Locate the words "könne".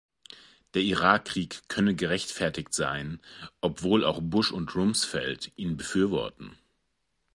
1.67-1.93